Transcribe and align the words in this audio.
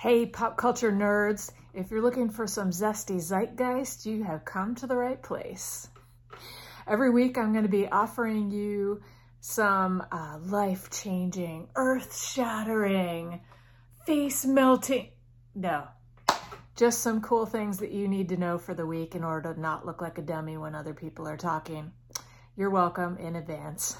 Hey, 0.00 0.26
pop 0.26 0.56
culture 0.56 0.92
nerds, 0.92 1.50
if 1.74 1.90
you're 1.90 2.02
looking 2.02 2.30
for 2.30 2.46
some 2.46 2.70
zesty 2.70 3.16
zeitgeist, 3.16 4.06
you 4.06 4.22
have 4.22 4.44
come 4.44 4.76
to 4.76 4.86
the 4.86 4.94
right 4.94 5.20
place. 5.20 5.88
Every 6.86 7.10
week, 7.10 7.36
I'm 7.36 7.50
going 7.50 7.64
to 7.64 7.68
be 7.68 7.88
offering 7.88 8.52
you 8.52 9.02
some 9.40 10.04
uh, 10.12 10.38
life 10.40 10.88
changing, 10.90 11.70
earth 11.74 12.16
shattering, 12.16 13.40
face 14.06 14.46
melting, 14.46 15.08
no, 15.56 15.88
just 16.76 17.00
some 17.00 17.20
cool 17.20 17.44
things 17.44 17.78
that 17.78 17.90
you 17.90 18.06
need 18.06 18.28
to 18.28 18.36
know 18.36 18.56
for 18.56 18.74
the 18.74 18.86
week 18.86 19.16
in 19.16 19.24
order 19.24 19.52
to 19.52 19.60
not 19.60 19.84
look 19.84 20.00
like 20.00 20.18
a 20.18 20.22
dummy 20.22 20.56
when 20.56 20.76
other 20.76 20.94
people 20.94 21.26
are 21.26 21.36
talking. 21.36 21.90
You're 22.54 22.70
welcome 22.70 23.16
in 23.16 23.34
advance. 23.34 23.96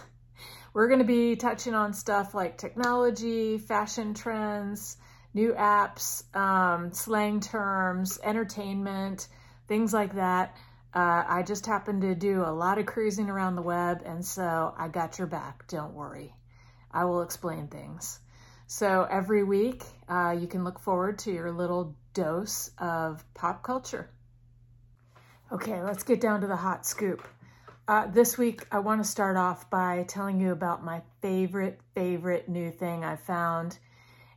We're 0.75 0.87
going 0.87 1.01
to 1.01 1.05
be 1.05 1.35
touching 1.35 1.75
on 1.75 1.93
stuff 1.93 2.37
like 2.37 2.57
technology, 2.57 3.59
fashion 3.59 4.15
trends, 4.15 4.97
new 5.39 5.53
apps, 5.53 6.25
um, 6.35 6.93
slang 6.93 7.39
terms, 7.39 8.19
entertainment, 8.25 9.29
things 9.69 9.95
like 9.95 10.17
that. 10.17 10.57
Uh, 10.93 11.23
I 11.29 11.45
just 11.47 11.65
happen 11.65 12.01
to 12.01 12.17
do 12.17 12.43
a 12.43 12.51
lot 12.51 12.79
of 12.79 12.87
cruising 12.87 13.31
around 13.31 13.55
the 13.55 13.63
web, 13.63 14.03
and 14.05 14.27
so 14.27 14.75
I 14.77 14.89
got 14.89 15.17
your 15.17 15.29
back. 15.29 15.69
Don't 15.69 15.95
worry. 15.95 16.35
I 16.91 17.05
will 17.05 17.23
explain 17.23 17.69
things. 17.69 18.19
So 18.67 19.07
every 19.09 19.45
week, 19.45 19.85
uh, 20.09 20.37
you 20.37 20.49
can 20.49 20.65
look 20.65 20.81
forward 20.81 21.21
to 21.21 21.33
your 21.33 21.53
little 21.53 21.95
dose 22.15 22.73
of 22.77 23.25
pop 23.35 23.63
culture. 23.63 24.11
Okay, 25.53 25.81
let's 25.83 26.03
get 26.03 26.21
down 26.21 26.41
to 26.41 26.49
the 26.49 26.57
hot 26.57 26.85
scoop. 26.85 27.23
Uh, 27.87 28.09
this 28.09 28.37
week, 28.37 28.67
I 28.73 28.81
want 28.81 29.05
to 29.05 29.09
start 29.09 29.37
off 29.37 29.71
by 29.71 30.05
telling 30.09 30.41
you 30.41 30.51
about 30.51 30.85
my 30.85 31.03
favorite, 31.23 31.79
favorite 31.95 32.49
new 32.49 32.73
thing 32.73 33.05
I 33.05 33.15
found 33.15 33.79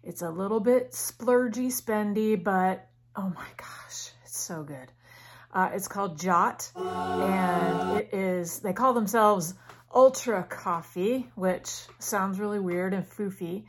it's 0.04 0.22
a 0.22 0.30
little 0.30 0.60
bit 0.60 0.92
splurgy, 0.92 1.68
spendy, 1.68 2.42
but 2.42 2.88
oh 3.16 3.32
my 3.36 3.48
gosh, 3.58 4.12
it's 4.24 4.38
so 4.38 4.64
good. 4.64 4.92
Uh, 5.54 5.70
it's 5.74 5.88
called 5.88 6.18
Jot, 6.20 6.72
and 6.76 8.00
it 8.00 8.14
is, 8.14 8.60
they 8.60 8.74
call 8.74 8.94
themselves 8.94 9.54
Ultra 9.94 10.44
Coffee, 10.44 11.30
which 11.36 11.70
sounds 12.00 12.40
really 12.40 12.60
weird 12.60 12.94
and 12.94 13.06
foofy, 13.06 13.66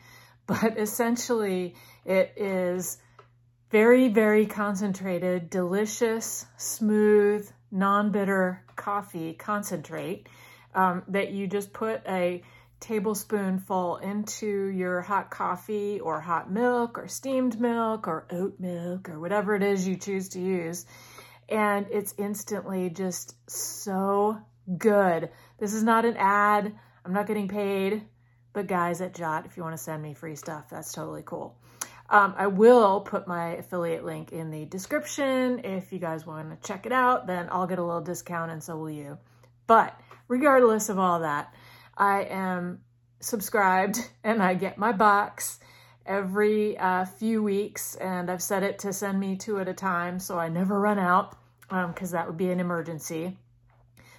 but 0.47 0.79
essentially 0.79 1.75
it 2.05 2.33
is 2.37 2.99
very, 3.71 4.09
very 4.09 4.47
concentrated, 4.47 5.51
delicious, 5.51 6.47
smooth, 6.57 7.51
non-bitter 7.71 8.63
coffee 8.77 9.33
concentrate 9.33 10.29
um, 10.75 11.03
that 11.09 11.33
you 11.33 11.47
just 11.47 11.73
put 11.73 12.03
a 12.07 12.43
tablespoonful 12.83 13.97
into 13.99 14.67
your 14.67 15.01
hot 15.01 15.31
coffee 15.31 16.01
or 16.01 16.21
hot 16.21 16.51
milk 16.51 16.99
or 16.99 17.09
steamed 17.09 17.59
milk 17.59 18.07
or 18.07 18.27
oat 18.31 18.61
milk 18.61 19.09
or 19.09 19.19
whatever 19.19 19.55
it 19.55 19.63
is 19.63 19.89
you 19.89 19.97
choose 19.97 20.29
to 20.31 20.41
use. 20.41 20.85
And 21.49 21.87
it's 21.91 22.15
instantly 22.19 22.91
just 22.91 23.37
so 23.49 24.39
good. 24.79 25.31
This 25.59 25.73
is 25.73 25.83
not 25.83 26.05
an 26.05 26.17
ad. 26.17 26.75
I'm 27.05 27.13
not 27.13 27.27
getting 27.27 27.49
paid. 27.49 28.03
But 28.53 28.67
guys 28.67 29.01
at 29.01 29.15
Jot, 29.15 29.47
if 29.47 29.57
you 29.57 29.63
want 29.63 29.77
to 29.77 29.83
send 29.83 30.03
me 30.03 30.13
free 30.13 30.37
stuff, 30.37 30.69
that's 30.69 30.93
totally 30.93 31.23
cool. 31.25 31.57
Um, 32.11 32.35
I 32.37 32.49
will 32.49 33.01
put 33.01 33.27
my 33.27 33.53
affiliate 33.57 34.05
link 34.05 34.33
in 34.33 34.51
the 34.51 34.67
description. 34.67 35.61
If 35.65 35.93
you 35.93 35.99
guys 35.99 36.27
want 36.27 36.51
to 36.51 36.69
check 36.69 36.85
it 36.85 36.93
out, 36.93 37.27
then 37.27 37.49
I'll 37.51 37.67
get 37.67 37.79
a 37.79 37.85
little 37.85 38.03
discount 38.03 38.51
and 38.51 38.63
so 38.63 38.77
will 38.77 38.91
you. 38.91 39.19
But 39.67 39.99
regardless 40.29 40.91
of 40.91 40.99
all 40.99 41.21
that, 41.21 41.55
I 41.97 42.25
am 42.25 42.81
subscribed 43.21 43.99
and 44.25 44.43
I 44.43 44.55
get 44.55 44.79
my 44.79 44.93
box 44.93 45.61
every 46.05 46.77
uh, 46.79 47.05
few 47.05 47.43
weeks 47.43 47.95
and 47.95 48.31
I've 48.31 48.43
set 48.43 48.63
it 48.63 48.81
to 48.81 48.93
send 48.93 49.21
me 49.21 49.37
two 49.37 49.61
at 49.61 49.69
a 49.69 49.75
time 49.75 50.19
so 50.19 50.39
I 50.39 50.49
never 50.49 50.79
run 50.81 50.99
out 50.99 51.37
because 51.69 52.13
um, 52.13 52.19
that 52.19 52.27
would 52.27 52.37
be 52.37 52.51
an 52.51 52.61
emergency. 52.61 53.39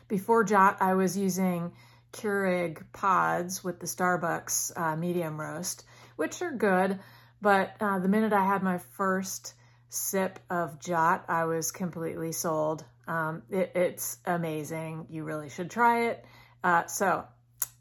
Before 0.07 0.43
Jot, 0.43 0.77
I 0.79 0.93
was 0.93 1.17
using 1.17 1.71
Keurig 2.11 2.83
pods 2.93 3.63
with 3.63 3.79
the 3.79 3.85
Starbucks 3.85 4.77
uh, 4.77 4.95
medium 4.95 5.39
roast, 5.39 5.85
which 6.15 6.41
are 6.41 6.51
good, 6.51 6.99
but 7.41 7.75
uh, 7.79 7.99
the 7.99 8.07
minute 8.07 8.33
I 8.33 8.45
had 8.45 8.63
my 8.63 8.77
first 8.77 9.53
sip 9.89 10.39
of 10.49 10.79
Jot, 10.79 11.25
I 11.27 11.45
was 11.45 11.71
completely 11.71 12.31
sold. 12.31 12.83
Um, 13.07 13.43
it, 13.49 13.71
it's 13.75 14.17
amazing. 14.25 15.07
You 15.09 15.23
really 15.23 15.49
should 15.49 15.69
try 15.69 16.07
it. 16.07 16.25
Uh, 16.63 16.85
so 16.85 17.25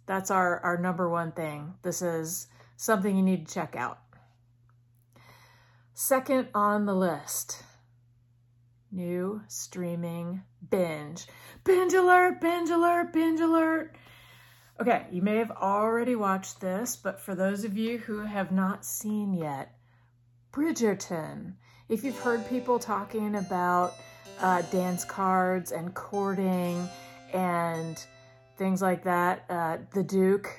that's 0.06 0.30
our, 0.30 0.60
our 0.60 0.78
number 0.78 1.08
one 1.08 1.32
thing. 1.32 1.74
This 1.82 2.02
is 2.02 2.48
something 2.76 3.16
you 3.16 3.22
need 3.22 3.46
to 3.46 3.54
check 3.54 3.76
out. 3.76 3.98
Second 5.94 6.48
on 6.54 6.86
the 6.86 6.94
list, 6.94 7.62
new 8.90 9.42
streaming 9.48 10.42
binge. 10.70 11.26
Binge 11.64 11.94
alert, 11.94 12.40
binge 12.40 12.70
alert, 12.70 13.12
binge 13.12 13.40
alert. 13.40 13.94
Okay, 14.80 15.06
you 15.12 15.22
may 15.22 15.36
have 15.36 15.50
already 15.50 16.16
watched 16.16 16.60
this, 16.60 16.96
but 16.96 17.20
for 17.20 17.34
those 17.34 17.64
of 17.64 17.76
you 17.76 17.98
who 17.98 18.20
have 18.20 18.50
not 18.50 18.84
seen 18.84 19.32
yet, 19.32 19.76
Bridgerton. 20.52 21.54
If 21.88 22.04
you've 22.04 22.18
heard 22.18 22.48
people 22.48 22.78
talking 22.78 23.36
about 23.36 23.94
uh, 24.40 24.62
dance 24.62 25.04
cards 25.04 25.72
and 25.72 25.94
courting 25.94 26.88
and 27.32 28.04
things 28.56 28.82
like 28.82 29.04
that. 29.04 29.44
Uh, 29.48 29.78
the 29.92 30.02
Duke, 30.02 30.50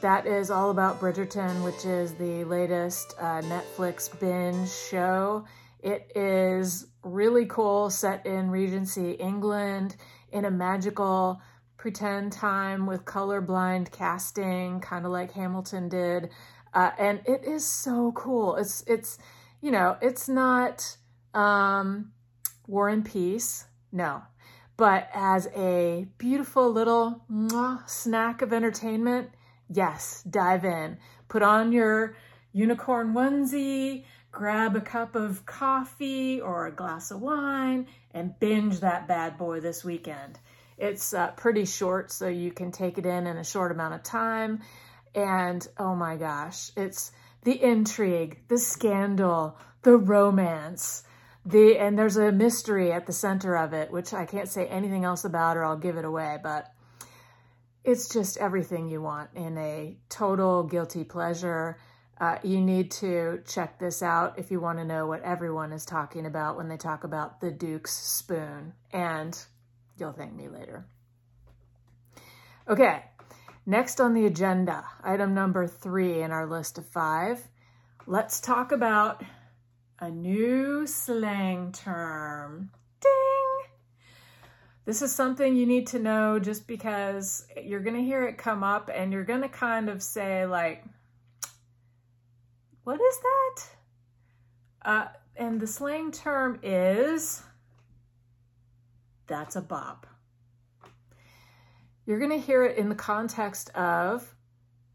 that 0.00 0.26
is 0.26 0.50
all 0.50 0.70
about 0.70 1.00
Bridgerton, 1.00 1.64
which 1.64 1.84
is 1.84 2.14
the 2.14 2.44
latest 2.44 3.14
uh, 3.18 3.42
Netflix 3.42 4.08
binge 4.18 4.70
show. 4.70 5.44
It 5.80 6.10
is 6.14 6.86
really 7.02 7.46
cool, 7.46 7.90
set 7.90 8.26
in 8.26 8.50
Regency, 8.50 9.12
England, 9.12 9.96
in 10.32 10.44
a 10.44 10.50
magical 10.50 11.40
pretend 11.76 12.32
time 12.32 12.86
with 12.86 13.04
colorblind 13.04 13.92
casting, 13.92 14.80
kind 14.80 15.06
of 15.06 15.12
like 15.12 15.32
Hamilton 15.32 15.88
did. 15.88 16.30
Uh, 16.74 16.90
and 16.98 17.20
it 17.24 17.44
is 17.44 17.64
so 17.64 18.12
cool. 18.12 18.56
It's, 18.56 18.82
it's, 18.86 19.18
you 19.60 19.70
know, 19.70 19.96
it's 20.02 20.28
not 20.28 20.96
um, 21.32 22.12
War 22.66 22.88
and 22.88 23.04
Peace. 23.04 23.66
No, 23.92 24.22
but 24.76 25.08
as 25.14 25.48
a 25.54 26.06
beautiful 26.18 26.70
little 26.70 27.22
snack 27.86 28.42
of 28.42 28.52
entertainment, 28.52 29.30
yes, 29.68 30.22
dive 30.28 30.64
in. 30.64 30.98
Put 31.28 31.42
on 31.42 31.72
your 31.72 32.16
unicorn 32.52 33.14
onesie, 33.14 34.04
grab 34.30 34.76
a 34.76 34.80
cup 34.80 35.14
of 35.14 35.46
coffee 35.46 36.40
or 36.40 36.66
a 36.66 36.72
glass 36.72 37.10
of 37.10 37.20
wine, 37.20 37.86
and 38.12 38.38
binge 38.38 38.80
that 38.80 39.08
bad 39.08 39.38
boy 39.38 39.60
this 39.60 39.84
weekend. 39.84 40.38
It's 40.78 41.14
uh, 41.14 41.28
pretty 41.32 41.64
short, 41.64 42.12
so 42.12 42.28
you 42.28 42.52
can 42.52 42.70
take 42.70 42.98
it 42.98 43.06
in 43.06 43.26
in 43.26 43.38
a 43.38 43.44
short 43.44 43.72
amount 43.72 43.94
of 43.94 44.02
time. 44.02 44.60
And 45.14 45.66
oh 45.78 45.94
my 45.94 46.16
gosh, 46.16 46.70
it's 46.76 47.12
the 47.44 47.62
intrigue, 47.62 48.40
the 48.48 48.58
scandal, 48.58 49.56
the 49.82 49.96
romance, 49.96 51.04
the 51.46 51.78
and 51.78 51.96
there's 51.96 52.16
a 52.16 52.32
mystery 52.32 52.92
at 52.92 53.06
the 53.06 53.12
center 53.12 53.56
of 53.56 53.72
it, 53.72 53.90
which 53.90 54.12
I 54.12 54.26
can't 54.26 54.48
say 54.48 54.66
anything 54.66 55.04
else 55.04 55.24
about 55.24 55.56
or 55.56 55.64
I'll 55.64 55.76
give 55.76 55.96
it 55.96 56.04
away, 56.04 56.38
but 56.42 56.72
it's 57.84 58.08
just 58.08 58.36
everything 58.38 58.88
you 58.88 59.00
want 59.00 59.30
in 59.34 59.56
a 59.56 59.96
total 60.08 60.64
guilty 60.64 61.04
pleasure. 61.04 61.78
Uh, 62.20 62.38
you 62.42 62.60
need 62.60 62.90
to 62.90 63.42
check 63.46 63.78
this 63.78 64.02
out 64.02 64.38
if 64.38 64.50
you 64.50 64.58
want 64.58 64.78
to 64.78 64.84
know 64.84 65.06
what 65.06 65.22
everyone 65.22 65.72
is 65.72 65.84
talking 65.84 66.26
about 66.26 66.56
when 66.56 66.68
they 66.68 66.76
talk 66.76 67.04
about 67.04 67.40
the 67.40 67.50
Duke's 67.50 67.92
spoon, 67.92 68.72
and 68.92 69.38
you'll 69.98 70.12
thank 70.12 70.34
me 70.34 70.48
later. 70.48 70.86
Okay, 72.66 73.04
next 73.66 74.00
on 74.00 74.14
the 74.14 74.26
agenda, 74.26 74.84
item 75.04 75.34
number 75.34 75.68
three 75.68 76.22
in 76.22 76.32
our 76.32 76.46
list 76.46 76.78
of 76.78 76.86
five, 76.86 77.46
let's 78.06 78.40
talk 78.40 78.72
about 78.72 79.22
a 79.98 80.10
new 80.10 80.86
slang 80.86 81.72
term. 81.72 82.70
Ding! 83.00 83.72
This 84.84 85.02
is 85.02 85.12
something 85.12 85.56
you 85.56 85.66
need 85.66 85.86
to 85.88 85.98
know 85.98 86.38
just 86.38 86.66
because 86.66 87.46
you're 87.62 87.80
going 87.80 87.96
to 87.96 88.02
hear 88.02 88.26
it 88.26 88.38
come 88.38 88.62
up 88.62 88.90
and 88.92 89.12
you're 89.12 89.24
going 89.24 89.42
to 89.42 89.48
kind 89.48 89.88
of 89.88 90.02
say 90.02 90.46
like, 90.46 90.84
what 92.84 93.00
is 93.00 93.18
that? 93.18 93.64
Uh, 94.84 95.08
and 95.34 95.60
the 95.60 95.66
slang 95.66 96.12
term 96.12 96.60
is, 96.62 97.42
that's 99.26 99.56
a 99.56 99.60
bop. 99.60 100.06
You're 102.06 102.20
going 102.20 102.30
to 102.30 102.38
hear 102.38 102.64
it 102.64 102.78
in 102.78 102.88
the 102.88 102.94
context 102.94 103.70
of 103.70 104.34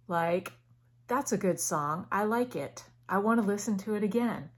like, 0.07 0.53
that's 1.07 1.33
a 1.33 1.37
good 1.37 1.59
song. 1.59 2.07
I 2.11 2.23
like 2.23 2.55
it. 2.55 2.85
I 3.09 3.17
want 3.17 3.41
to 3.41 3.45
listen 3.45 3.77
to 3.79 3.95
it 3.95 4.03
again. 4.03 4.49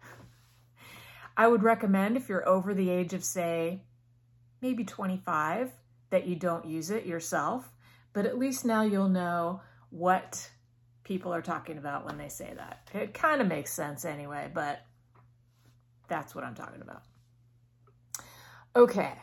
I 1.35 1.47
would 1.47 1.63
recommend 1.63 2.17
if 2.17 2.29
you're 2.29 2.47
over 2.47 2.73
the 2.73 2.89
age 2.89 3.13
of, 3.13 3.23
say, 3.23 3.83
maybe 4.61 4.83
25, 4.83 5.71
that 6.11 6.27
you 6.27 6.35
don't 6.35 6.65
use 6.65 6.91
it 6.91 7.05
yourself, 7.05 7.71
but 8.13 8.25
at 8.25 8.37
least 8.37 8.65
now 8.65 8.83
you'll 8.83 9.09
know 9.09 9.61
what 9.89 10.49
people 11.03 11.33
are 11.33 11.41
talking 11.41 11.77
about 11.77 12.05
when 12.05 12.17
they 12.17 12.29
say 12.29 12.53
that. 12.55 12.89
It 12.93 13.13
kind 13.13 13.41
of 13.41 13.47
makes 13.47 13.73
sense 13.73 14.05
anyway, 14.05 14.49
but 14.53 14.81
That's 16.07 16.35
what 16.35 16.43
I'm 16.43 16.55
talking 16.55 16.81
about. 16.81 17.01
Okay, 18.75 19.13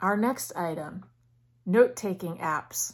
our 0.00 0.16
next 0.16 0.52
item, 0.56 1.04
note-taking 1.64 2.38
apps. 2.38 2.92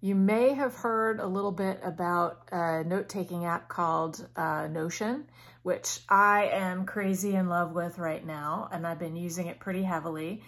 You 0.00 0.14
may 0.14 0.54
have 0.54 0.74
heard 0.74 1.18
a 1.18 1.26
little 1.26 1.50
bit 1.52 1.80
about 1.82 2.48
a 2.52 2.84
note-taking 2.84 3.44
app 3.44 3.68
called 3.68 4.26
uh, 4.36 4.68
Notion, 4.68 5.26
which 5.68 6.00
I 6.08 6.48
am 6.50 6.86
crazy 6.86 7.34
in 7.34 7.50
love 7.50 7.72
with 7.72 7.98
right 7.98 8.24
now, 8.24 8.70
and 8.72 8.86
I've 8.86 8.98
been 8.98 9.16
using 9.16 9.48
it 9.48 9.60
pretty 9.60 9.82
heavily. 9.82 10.42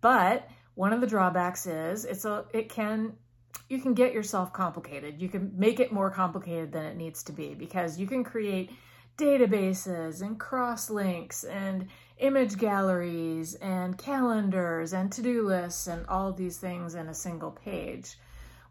But 0.00 0.48
one 0.74 0.92
of 0.92 1.00
the 1.00 1.06
drawbacks 1.06 1.66
is 1.66 2.04
it's 2.04 2.24
a 2.24 2.46
it 2.52 2.68
can 2.68 3.12
you 3.68 3.80
can 3.80 3.94
get 3.94 4.12
yourself 4.12 4.52
complicated. 4.52 5.22
You 5.22 5.28
can 5.28 5.52
make 5.56 5.78
it 5.78 5.92
more 5.92 6.10
complicated 6.10 6.72
than 6.72 6.84
it 6.84 6.96
needs 6.96 7.22
to 7.22 7.32
be 7.32 7.54
because 7.54 7.96
you 7.96 8.08
can 8.08 8.24
create 8.24 8.72
databases 9.16 10.20
and 10.20 10.40
cross 10.40 10.90
links 10.90 11.44
and 11.44 11.86
image 12.18 12.58
galleries 12.58 13.54
and 13.54 13.96
calendars 13.96 14.92
and 14.92 15.12
to-do 15.12 15.46
lists 15.46 15.86
and 15.86 16.04
all 16.08 16.32
these 16.32 16.58
things 16.58 16.96
in 16.96 17.06
a 17.06 17.14
single 17.14 17.52
page 17.52 18.16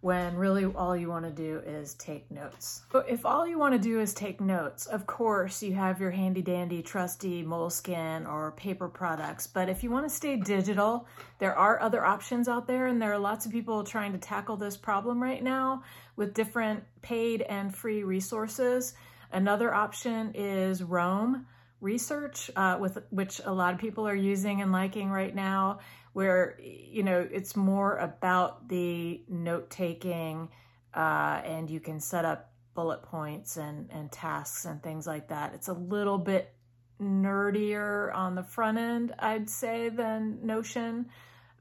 when 0.05 0.35
really 0.35 0.65
all 0.65 0.95
you 0.95 1.09
want 1.09 1.25
to 1.25 1.31
do 1.31 1.63
is 1.65 1.95
take 1.95 2.29
notes. 2.29 2.83
If 3.09 3.25
all 3.25 3.47
you 3.47 3.57
want 3.57 3.73
to 3.73 3.79
do 3.79 3.99
is 3.99 4.13
take 4.13 4.39
notes, 4.39 4.85
of 4.85 5.07
course 5.07 5.63
you 5.63 5.73
have 5.73 5.99
your 5.99 6.11
handy 6.11 6.43
dandy 6.43 6.83
trusty 6.83 7.41
moleskin 7.41 8.27
or 8.27 8.51
paper 8.51 8.87
products. 8.87 9.47
But 9.47 9.67
if 9.67 9.81
you 9.81 9.89
want 9.89 10.07
to 10.07 10.15
stay 10.15 10.35
digital, 10.35 11.07
there 11.39 11.57
are 11.57 11.81
other 11.81 12.05
options 12.05 12.47
out 12.47 12.67
there 12.67 12.85
and 12.85 13.01
there 13.01 13.13
are 13.13 13.17
lots 13.17 13.47
of 13.47 13.51
people 13.51 13.83
trying 13.83 14.11
to 14.11 14.19
tackle 14.19 14.57
this 14.57 14.77
problem 14.77 15.23
right 15.23 15.41
now 15.41 15.81
with 16.17 16.35
different 16.35 16.83
paid 17.01 17.41
and 17.41 17.75
free 17.75 18.03
resources. 18.03 18.93
Another 19.31 19.73
option 19.73 20.33
is 20.35 20.83
Roam 20.83 21.47
research, 21.81 22.51
uh, 22.55 22.77
with 22.79 22.97
which 23.09 23.41
a 23.43 23.51
lot 23.51 23.73
of 23.73 23.79
people 23.79 24.07
are 24.07 24.15
using 24.15 24.61
and 24.61 24.71
liking 24.71 25.09
right 25.09 25.33
now, 25.33 25.79
where 26.15 26.57
you 26.61 27.03
know 27.03 27.27
it's 27.29 27.57
more 27.57 27.97
about 27.97 28.69
the 28.69 29.21
note 29.27 29.69
taking, 29.69 30.47
uh, 30.93 31.41
and 31.43 31.69
you 31.69 31.81
can 31.81 31.99
set 31.99 32.23
up 32.23 32.53
bullet 32.73 33.03
points 33.03 33.57
and 33.57 33.89
and 33.91 34.09
tasks 34.13 34.63
and 34.63 34.81
things 34.81 35.05
like 35.05 35.27
that. 35.27 35.53
It's 35.53 35.67
a 35.67 35.73
little 35.73 36.17
bit 36.17 36.53
nerdier 37.01 38.15
on 38.15 38.33
the 38.33 38.43
front 38.43 38.77
end, 38.77 39.13
I'd 39.19 39.49
say, 39.49 39.89
than 39.89 40.39
Notion. 40.45 41.07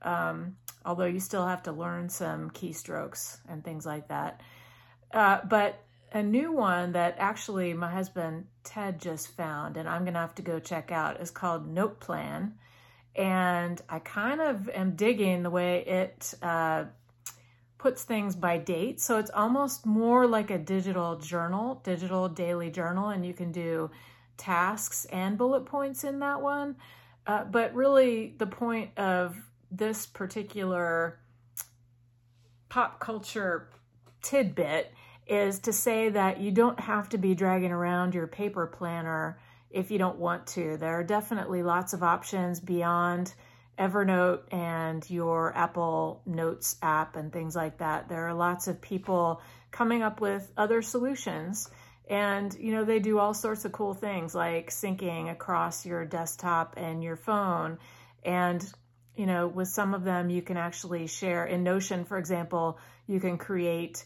Um, 0.02 0.54
although 0.84 1.06
you 1.06 1.18
still 1.18 1.44
have 1.44 1.64
to 1.64 1.72
learn 1.72 2.08
some 2.08 2.48
keystrokes 2.50 3.38
and 3.48 3.64
things 3.64 3.84
like 3.84 4.06
that. 4.06 4.40
Uh, 5.12 5.40
but 5.50 5.82
a 6.12 6.22
new 6.22 6.52
one 6.52 6.92
that 6.92 7.16
actually 7.18 7.74
my 7.74 7.90
husband 7.90 8.46
Ted 8.62 9.00
just 9.00 9.36
found, 9.36 9.76
and 9.76 9.88
I'm 9.88 10.04
gonna 10.04 10.20
have 10.20 10.36
to 10.36 10.42
go 10.42 10.60
check 10.60 10.92
out, 10.92 11.20
is 11.20 11.32
called 11.32 11.66
Note 11.66 11.98
Plan. 11.98 12.54
And 13.16 13.80
I 13.88 14.00
kind 14.00 14.40
of 14.40 14.68
am 14.70 14.96
digging 14.96 15.42
the 15.42 15.50
way 15.50 15.84
it 15.84 16.34
uh, 16.42 16.84
puts 17.78 18.02
things 18.02 18.34
by 18.34 18.58
date. 18.58 19.00
So 19.00 19.18
it's 19.18 19.30
almost 19.30 19.86
more 19.86 20.26
like 20.26 20.50
a 20.50 20.58
digital 20.58 21.16
journal, 21.16 21.80
digital 21.84 22.28
daily 22.28 22.70
journal, 22.70 23.10
and 23.10 23.24
you 23.24 23.34
can 23.34 23.52
do 23.52 23.90
tasks 24.36 25.04
and 25.06 25.38
bullet 25.38 25.66
points 25.66 26.02
in 26.02 26.18
that 26.20 26.40
one. 26.40 26.76
Uh, 27.26 27.44
but 27.44 27.74
really, 27.74 28.34
the 28.38 28.46
point 28.46 28.90
of 28.98 29.36
this 29.70 30.06
particular 30.06 31.18
pop 32.68 33.00
culture 33.00 33.70
tidbit 34.22 34.92
is 35.26 35.58
to 35.60 35.72
say 35.72 36.08
that 36.08 36.40
you 36.40 36.50
don't 36.50 36.80
have 36.80 37.08
to 37.08 37.18
be 37.18 37.34
dragging 37.34 37.72
around 37.72 38.14
your 38.14 38.26
paper 38.26 38.66
planner 38.66 39.38
if 39.74 39.90
you 39.90 39.98
don't 39.98 40.18
want 40.18 40.46
to. 40.46 40.76
There 40.76 40.98
are 40.98 41.04
definitely 41.04 41.62
lots 41.62 41.92
of 41.92 42.02
options 42.02 42.60
beyond 42.60 43.34
Evernote 43.78 44.42
and 44.52 45.08
your 45.10 45.54
Apple 45.56 46.22
Notes 46.24 46.76
app 46.80 47.16
and 47.16 47.32
things 47.32 47.56
like 47.56 47.78
that. 47.78 48.08
There 48.08 48.28
are 48.28 48.34
lots 48.34 48.68
of 48.68 48.80
people 48.80 49.42
coming 49.72 50.02
up 50.02 50.20
with 50.20 50.50
other 50.56 50.80
solutions. 50.80 51.68
And, 52.08 52.54
you 52.54 52.72
know, 52.72 52.84
they 52.84 53.00
do 53.00 53.18
all 53.18 53.34
sorts 53.34 53.64
of 53.64 53.72
cool 53.72 53.94
things 53.94 54.34
like 54.34 54.70
syncing 54.70 55.30
across 55.30 55.84
your 55.84 56.04
desktop 56.04 56.74
and 56.76 57.02
your 57.02 57.16
phone. 57.16 57.78
And, 58.24 58.64
you 59.16 59.26
know, 59.26 59.48
with 59.48 59.68
some 59.68 59.92
of 59.92 60.04
them, 60.04 60.30
you 60.30 60.42
can 60.42 60.56
actually 60.56 61.08
share. 61.08 61.44
In 61.46 61.64
Notion, 61.64 62.04
for 62.04 62.16
example, 62.16 62.78
you 63.08 63.18
can 63.18 63.38
create 63.38 64.04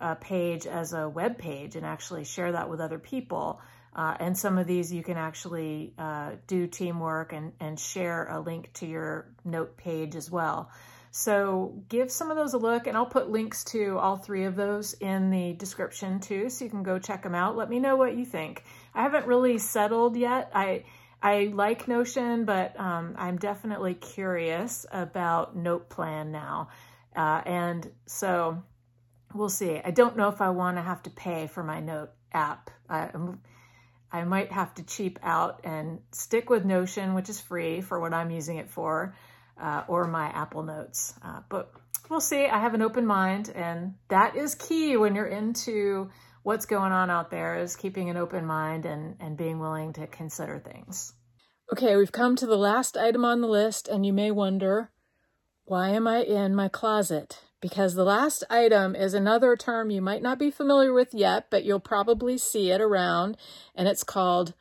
a 0.00 0.16
page 0.16 0.66
as 0.66 0.94
a 0.94 1.08
web 1.08 1.36
page 1.36 1.76
and 1.76 1.84
actually 1.84 2.24
share 2.24 2.52
that 2.52 2.70
with 2.70 2.80
other 2.80 2.98
people. 2.98 3.60
Uh, 3.94 4.16
and 4.20 4.38
some 4.38 4.56
of 4.56 4.66
these 4.66 4.92
you 4.92 5.02
can 5.02 5.16
actually 5.16 5.92
uh, 5.98 6.30
do 6.46 6.66
teamwork 6.66 7.32
and, 7.32 7.52
and 7.60 7.78
share 7.78 8.28
a 8.28 8.40
link 8.40 8.72
to 8.72 8.86
your 8.86 9.32
note 9.44 9.76
page 9.76 10.14
as 10.14 10.30
well. 10.30 10.70
So 11.10 11.82
give 11.88 12.10
some 12.10 12.30
of 12.30 12.36
those 12.36 12.54
a 12.54 12.58
look 12.58 12.86
and 12.86 12.96
I'll 12.96 13.06
put 13.06 13.30
links 13.30 13.64
to 13.64 13.98
all 13.98 14.16
three 14.16 14.44
of 14.44 14.54
those 14.54 14.92
in 14.94 15.30
the 15.30 15.54
description 15.54 16.20
too, 16.20 16.48
so 16.50 16.64
you 16.64 16.70
can 16.70 16.84
go 16.84 17.00
check 17.00 17.24
them 17.24 17.34
out. 17.34 17.56
Let 17.56 17.68
me 17.68 17.80
know 17.80 17.96
what 17.96 18.16
you 18.16 18.24
think. 18.24 18.62
I 18.94 19.02
haven't 19.02 19.26
really 19.26 19.58
settled 19.58 20.16
yet. 20.16 20.50
I 20.54 20.84
I 21.22 21.50
like 21.52 21.86
Notion, 21.86 22.44
but 22.46 22.78
um, 22.80 23.14
I'm 23.18 23.36
definitely 23.36 23.92
curious 23.94 24.86
about 24.90 25.54
Note 25.54 25.90
Plan 25.90 26.32
now. 26.32 26.68
Uh, 27.14 27.42
and 27.44 27.90
so 28.06 28.62
we'll 29.34 29.50
see. 29.50 29.80
I 29.84 29.90
don't 29.90 30.16
know 30.16 30.28
if 30.28 30.40
I 30.40 30.50
want 30.50 30.76
to 30.78 30.82
have 30.82 31.02
to 31.02 31.10
pay 31.10 31.46
for 31.46 31.62
my 31.62 31.80
note 31.80 32.10
app. 32.32 32.70
I, 32.88 33.10
I 34.12 34.24
might 34.24 34.50
have 34.52 34.74
to 34.74 34.82
cheap 34.82 35.18
out 35.22 35.60
and 35.64 36.00
stick 36.12 36.50
with 36.50 36.64
Notion, 36.64 37.14
which 37.14 37.28
is 37.28 37.40
free 37.40 37.80
for 37.80 38.00
what 38.00 38.12
I'm 38.12 38.30
using 38.30 38.56
it 38.56 38.70
for, 38.70 39.14
uh, 39.60 39.84
or 39.88 40.06
my 40.06 40.26
Apple 40.26 40.62
Notes. 40.62 41.14
Uh, 41.22 41.40
but 41.48 41.72
we'll 42.08 42.20
see. 42.20 42.46
I 42.46 42.58
have 42.58 42.74
an 42.74 42.82
open 42.82 43.06
mind, 43.06 43.50
and 43.54 43.94
that 44.08 44.36
is 44.36 44.54
key 44.54 44.96
when 44.96 45.14
you're 45.14 45.26
into 45.26 46.10
what's 46.42 46.66
going 46.66 46.92
on 46.92 47.10
out 47.10 47.30
there 47.30 47.58
is 47.58 47.76
keeping 47.76 48.10
an 48.10 48.16
open 48.16 48.46
mind 48.46 48.86
and, 48.86 49.16
and 49.20 49.36
being 49.36 49.58
willing 49.58 49.92
to 49.92 50.06
consider 50.06 50.58
things. 50.58 51.12
Okay, 51.72 51.96
we've 51.96 52.10
come 52.10 52.34
to 52.36 52.46
the 52.46 52.56
last 52.56 52.96
item 52.96 53.24
on 53.24 53.40
the 53.40 53.46
list, 53.46 53.86
and 53.86 54.04
you 54.04 54.12
may 54.12 54.30
wonder, 54.30 54.90
why 55.64 55.90
am 55.90 56.08
I 56.08 56.22
in 56.22 56.54
my 56.54 56.68
closet? 56.68 57.40
Because 57.60 57.94
the 57.94 58.04
last 58.04 58.44
item 58.48 58.94
is 58.94 59.14
another 59.14 59.56
term 59.56 59.90
you 59.90 60.00
might 60.00 60.22
not 60.22 60.38
be 60.38 60.50
familiar 60.50 60.92
with 60.92 61.12
yet, 61.12 61.46
but 61.50 61.64
you'll 61.64 61.80
probably 61.80 62.38
see 62.38 62.70
it 62.70 62.80
around, 62.80 63.36
and 63.74 63.86
it's 63.86 64.04
called 64.04 64.54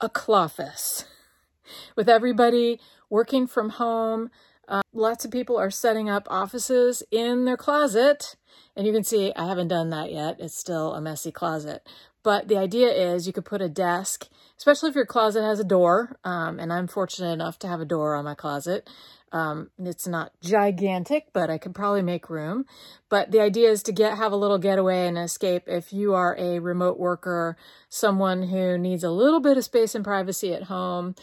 a 0.00 0.08
cloffice. 0.08 1.04
With 1.96 2.08
everybody 2.08 2.80
working 3.10 3.46
from 3.46 3.70
home, 3.70 4.30
uh, 4.66 4.82
lots 4.92 5.24
of 5.24 5.30
people 5.30 5.58
are 5.58 5.70
setting 5.70 6.08
up 6.08 6.26
offices 6.30 7.02
in 7.10 7.44
their 7.44 7.56
closet, 7.56 8.36
and 8.76 8.86
you 8.86 8.92
can 8.92 9.04
see 9.04 9.32
I 9.34 9.46
haven't 9.46 9.68
done 9.68 9.90
that 9.90 10.12
yet. 10.12 10.36
It's 10.38 10.56
still 10.56 10.94
a 10.94 11.00
messy 11.00 11.30
closet. 11.30 11.86
But 12.22 12.48
the 12.48 12.56
idea 12.56 12.88
is 12.88 13.26
you 13.26 13.32
could 13.32 13.44
put 13.44 13.62
a 13.62 13.68
desk, 13.68 14.26
especially 14.56 14.90
if 14.90 14.96
your 14.96 15.06
closet 15.06 15.42
has 15.42 15.60
a 15.60 15.64
door, 15.64 16.18
um, 16.24 16.58
and 16.58 16.72
I'm 16.72 16.88
fortunate 16.88 17.32
enough 17.32 17.58
to 17.60 17.68
have 17.68 17.80
a 17.80 17.84
door 17.84 18.16
on 18.16 18.24
my 18.24 18.34
closet. 18.34 18.88
Um, 19.30 19.70
it's 19.78 20.06
not 20.06 20.32
gigantic, 20.40 21.28
but 21.32 21.50
I 21.50 21.58
could 21.58 21.74
probably 21.74 22.02
make 22.02 22.30
room. 22.30 22.64
But 23.08 23.30
the 23.30 23.40
idea 23.40 23.70
is 23.70 23.82
to 23.84 23.92
get 23.92 24.16
have 24.16 24.32
a 24.32 24.36
little 24.36 24.58
getaway 24.58 25.06
and 25.06 25.18
escape 25.18 25.64
if 25.66 25.92
you 25.92 26.14
are 26.14 26.36
a 26.38 26.58
remote 26.58 26.98
worker, 26.98 27.56
someone 27.88 28.44
who 28.44 28.78
needs 28.78 29.04
a 29.04 29.10
little 29.10 29.40
bit 29.40 29.56
of 29.56 29.64
space 29.64 29.94
and 29.94 30.04
privacy 30.04 30.54
at 30.54 30.64
home. 30.64 31.14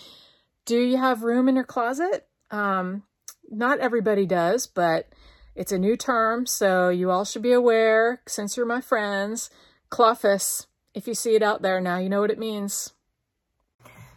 Do 0.66 0.80
you 0.80 0.98
have 0.98 1.24
room 1.24 1.50
in 1.50 1.56
your 1.56 1.64
closet? 1.64 2.28
Um, 2.52 3.04
not 3.50 3.80
everybody 3.80 4.26
does, 4.26 4.68
but 4.68 5.10
it's 5.56 5.72
a 5.72 5.80
new 5.80 5.96
term, 5.96 6.46
so 6.46 6.90
you 6.90 7.10
all 7.10 7.26
should 7.26 7.42
be 7.42 7.54
aware, 7.54 8.22
since 8.28 8.58
you're 8.58 8.66
my 8.66 8.82
friends. 8.82 9.50
Cloffice, 9.90 10.68
if 10.96 11.08
you 11.08 11.14
see 11.14 11.36
it 11.36 11.44
out 11.44 11.62
there 11.62 11.82
now, 11.82 11.98
you 11.98 12.10
know 12.10 12.22
what 12.22 12.32
it 12.32 12.40
means. 12.40 12.94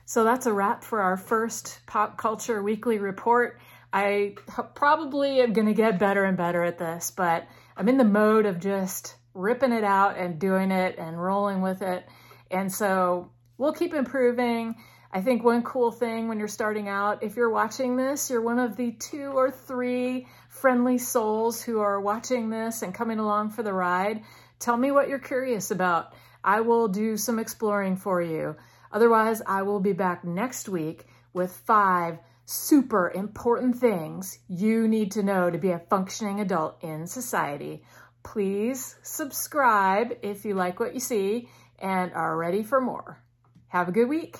So 0.07 0.25
that's 0.25 0.47
a 0.47 0.53
wrap 0.53 0.85
for 0.85 1.03
our 1.03 1.19
first 1.19 1.81
Pop 1.87 2.17
Culture 2.17 2.63
Weekly 2.63 2.99
Report. 2.99 3.61
I 3.93 4.37
probably 4.75 5.41
am 5.41 5.53
going 5.53 5.67
to 5.67 5.75
get 5.75 5.99
better 5.99 6.25
and 6.25 6.37
better 6.37 6.63
at 6.63 6.79
this, 6.79 7.11
but 7.11 7.47
I'm 7.77 7.89
in 7.89 7.99
the 7.99 8.05
mode 8.05 8.47
of 8.47 8.61
just 8.61 9.17
ripping 9.35 9.73
it 9.73 9.85
out 9.85 10.17
and 10.17 10.39
doing 10.39 10.71
it 10.71 10.97
and 10.99 11.23
rolling 11.23 11.61
with 11.63 11.83
it. 11.83 12.07
And 12.51 12.73
so 12.73 13.33
we'll 13.59 13.73
keep 13.73 13.93
improving. 13.93 14.77
I 15.13 15.21
think 15.21 15.43
one 15.43 15.63
cool 15.63 15.91
thing 15.91 16.29
when 16.29 16.39
you're 16.39 16.49
starting 16.49 16.89
out, 16.89 17.23
if 17.23 17.37
you're 17.37 17.51
watching 17.51 17.97
this, 17.97 18.31
you're 18.31 18.43
one 18.43 18.59
of 18.59 18.77
the 18.77 18.93
two 18.93 19.33
or 19.35 19.51
three 19.51 20.27
friendly 20.49 20.99
souls 20.99 21.63
who 21.63 21.81
are 21.81 22.01
watching 22.01 22.51
this 22.51 22.83
and 22.83 22.95
coming 22.95 23.19
along 23.19 23.51
for 23.51 23.63
the 23.63 23.73
ride. 23.73 24.23
Tell 24.59 24.77
me 24.77 24.91
what 24.91 25.09
you're 25.09 25.19
curious 25.19 25.71
about. 25.71 26.15
I 26.45 26.61
will 26.61 26.89
do 26.89 27.17
some 27.17 27.39
exploring 27.39 27.97
for 27.97 28.23
you. 28.23 28.57
Otherwise, 28.93 29.43
I 29.47 29.63
will 29.63 29.81
be 29.81 29.93
back 29.93 30.25
next 30.25 30.69
week 30.69 31.07
with 31.33 31.53
five 31.53 32.19
super 32.47 33.11
important 33.11 33.77
things 33.77 34.39
you 34.49 34.89
need 34.89 35.13
to 35.13 35.23
know 35.23 35.51
to 35.51 35.59
be 35.59 35.71
a 35.71 35.79
functioning 35.91 36.41
adult 36.41 36.83
in 36.83 37.07
society. 37.07 37.83
Please 38.23 38.97
subscribe 39.03 40.17
if 40.23 40.45
you 40.45 40.55
like 40.55 40.81
what 40.81 40.95
you 40.95 41.01
see 41.01 41.49
and 41.79 42.13
are 42.13 42.37
ready 42.37 42.63
for 42.63 42.81
more. 42.81 43.23
Have 43.69 43.89
a 43.89 43.93
good 43.93 44.09
week. 44.09 44.39